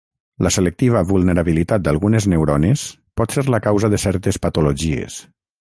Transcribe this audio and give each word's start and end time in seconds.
La 0.45 0.51
selectiva 0.53 1.03
vulnerabilitat 1.09 1.85
d'algunes 1.89 2.27
neurones 2.33 2.87
pot 3.21 3.37
ser 3.39 3.47
la 3.57 3.63
causa 3.69 3.95
de 3.95 4.03
certes 4.09 4.45
patologies. 4.47 5.25